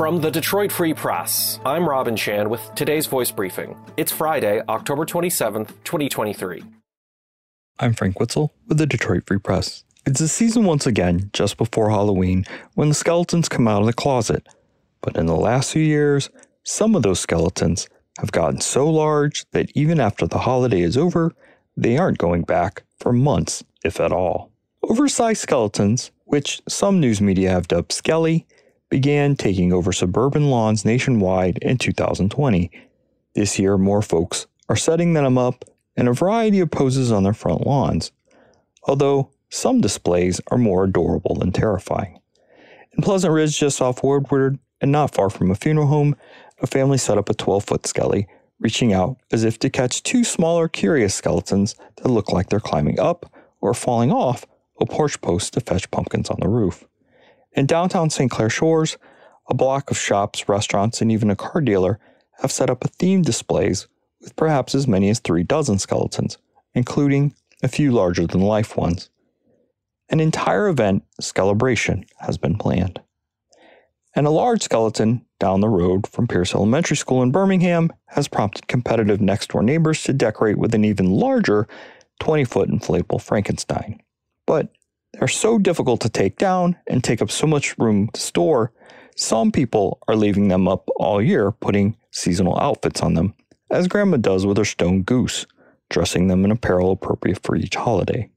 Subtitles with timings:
[0.00, 3.76] From the Detroit Free Press, I'm Robin Chan with today's voice briefing.
[3.98, 6.64] It's Friday, October 27th, 2023.
[7.78, 9.84] I'm Frank Witsil with the Detroit Free Press.
[10.06, 13.92] It's the season once again, just before Halloween, when the skeletons come out of the
[13.92, 14.46] closet.
[15.02, 16.30] But in the last few years,
[16.62, 17.86] some of those skeletons
[18.20, 21.34] have gotten so large that even after the holiday is over,
[21.76, 24.50] they aren't going back for months, if at all.
[24.82, 28.46] Oversized skeletons, which some news media have dubbed skelly,
[28.90, 32.70] began taking over suburban lawns nationwide in 2020.
[33.34, 35.64] This year, more folks are setting them up
[35.96, 38.12] in a variety of poses on their front lawns,
[38.82, 42.20] although some displays are more adorable than terrifying.
[42.92, 46.16] In Pleasant Ridge, just off Woodward, and not far from a funeral home,
[46.60, 48.26] a family set up a 12 foot skelly,
[48.58, 52.98] reaching out as if to catch two smaller, curious skeletons that look like they're climbing
[52.98, 54.46] up or falling off
[54.80, 56.84] a porch post to fetch pumpkins on the roof.
[57.52, 58.30] In downtown St.
[58.30, 58.96] Clair Shores,
[59.48, 61.98] a block of shops, restaurants, and even a car dealer
[62.40, 63.88] have set up a theme displays
[64.20, 66.38] with perhaps as many as three dozen skeletons,
[66.74, 69.10] including a few larger than life ones.
[70.08, 73.00] An entire event, celebration, has been planned.
[74.14, 78.66] And a large skeleton down the road from Pierce Elementary School in Birmingham has prompted
[78.66, 81.68] competitive next door neighbors to decorate with an even larger
[82.18, 84.00] 20 foot inflatable Frankenstein.
[84.46, 84.68] But
[85.12, 88.72] they're so difficult to take down and take up so much room to store,
[89.16, 93.34] some people are leaving them up all year, putting seasonal outfits on them,
[93.70, 95.46] as Grandma does with her stone goose,
[95.90, 98.30] dressing them in apparel appropriate for each holiday.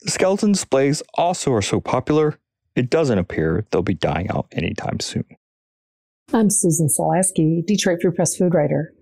[0.00, 2.38] The skeleton displays also are so popular,
[2.74, 5.24] it doesn't appear they'll be dying out anytime soon.
[6.32, 8.94] I'm Susan Selasky, Detroit Free Press food writer.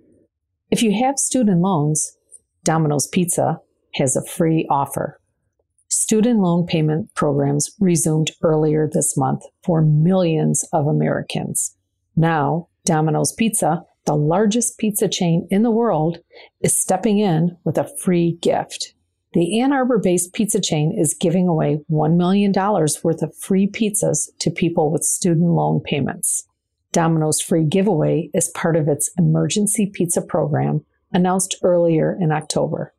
[0.71, 2.17] If you have student loans,
[2.65, 3.61] Domino's Pizza
[3.95, 5.18] has a free offer.
[6.01, 11.77] Student loan payment programs resumed earlier this month for millions of Americans.
[12.15, 16.19] Now, Domino's Pizza, the largest pizza chain in the world,
[16.61, 18.95] is stepping in with a free gift.
[19.33, 24.29] The Ann Arbor based pizza chain is giving away $1 million worth of free pizzas
[24.39, 26.47] to people with student loan payments.
[26.93, 32.95] Domino's free giveaway is part of its emergency pizza program announced earlier in October.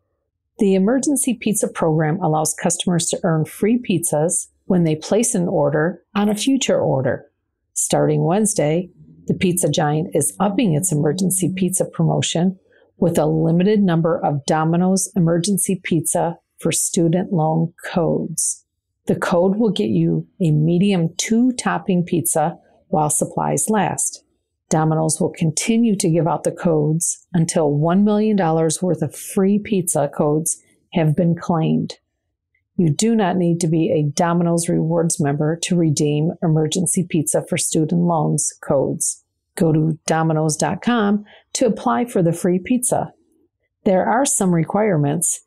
[0.59, 6.03] The emergency pizza program allows customers to earn free pizzas when they place an order
[6.15, 7.25] on a future order.
[7.73, 8.89] Starting Wednesday,
[9.27, 12.59] the pizza giant is upping its emergency pizza promotion
[12.97, 18.65] with a limited number of Domino's emergency pizza for student loan codes.
[19.05, 22.57] The code will get you a medium two topping pizza
[22.89, 24.25] while supplies last.
[24.69, 30.09] Domino's will continue to give out the codes until $1 million worth of free pizza
[30.16, 30.62] codes
[30.94, 31.96] have been claimed.
[32.78, 37.57] You do not need to be a Domino's Rewards member to redeem emergency pizza for
[37.57, 39.24] student loans codes.
[39.56, 43.12] Go to Domino's.com to apply for the free pizza.
[43.84, 45.41] There are some requirements,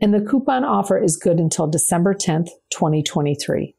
[0.00, 3.74] and the coupon offer is good until December 10th, 2023.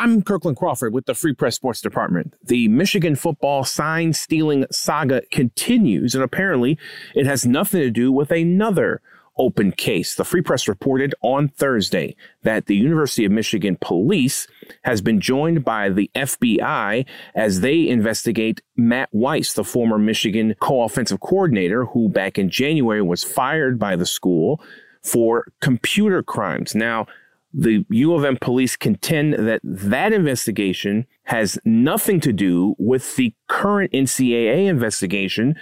[0.00, 2.32] I'm Kirkland Crawford with the Free Press Sports Department.
[2.42, 6.78] The Michigan football sign stealing saga continues, and apparently
[7.14, 9.02] it has nothing to do with another
[9.36, 10.14] open case.
[10.14, 14.48] The Free Press reported on Thursday that the University of Michigan police
[14.84, 21.20] has been joined by the FBI as they investigate Matt Weiss, the former Michigan co-offensive
[21.20, 24.62] coordinator who back in January was fired by the school
[25.02, 26.74] for computer crimes.
[26.74, 27.06] Now,
[27.52, 33.34] the U of M police contend that that investigation has nothing to do with the
[33.48, 35.56] current NCAA investigation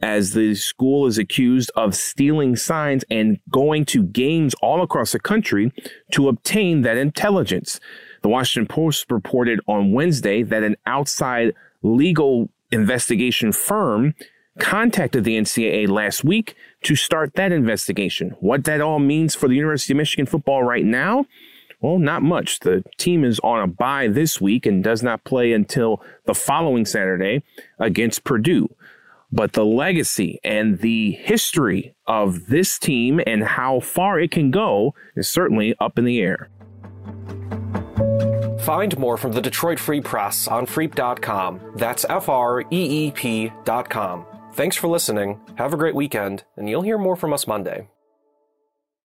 [0.00, 5.20] as the school is accused of stealing signs and going to games all across the
[5.20, 5.72] country
[6.12, 7.80] to obtain that intelligence.
[8.22, 14.14] The Washington Post reported on Wednesday that an outside legal investigation firm
[14.58, 18.30] contacted the NCAA last week to start that investigation.
[18.40, 21.26] What that all means for the University of Michigan football right now?
[21.80, 22.60] Well, not much.
[22.60, 26.86] The team is on a bye this week and does not play until the following
[26.86, 27.42] Saturday
[27.78, 28.74] against Purdue.
[29.30, 34.94] But the legacy and the history of this team and how far it can go
[35.16, 36.48] is certainly up in the air.
[38.60, 41.60] Find more from the Detroit Free Press on freep.com.
[41.76, 44.24] That's F R E E P.com.
[44.54, 45.40] Thanks for listening.
[45.56, 47.88] Have a great weekend, and you'll hear more from us Monday.